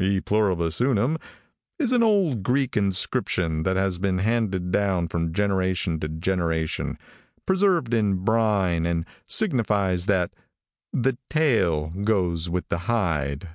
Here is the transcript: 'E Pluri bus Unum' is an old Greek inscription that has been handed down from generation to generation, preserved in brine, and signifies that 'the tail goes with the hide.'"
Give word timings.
'E 0.00 0.20
Pluri 0.20 0.56
bus 0.58 0.80
Unum' 0.80 1.16
is 1.78 1.92
an 1.92 2.02
old 2.02 2.42
Greek 2.42 2.76
inscription 2.76 3.62
that 3.62 3.76
has 3.76 4.00
been 4.00 4.18
handed 4.18 4.72
down 4.72 5.06
from 5.06 5.32
generation 5.32 6.00
to 6.00 6.08
generation, 6.08 6.98
preserved 7.46 7.94
in 7.94 8.24
brine, 8.24 8.84
and 8.84 9.06
signifies 9.28 10.06
that 10.06 10.34
'the 10.92 11.16
tail 11.30 11.90
goes 12.02 12.50
with 12.50 12.68
the 12.68 12.78
hide.'" 12.90 13.48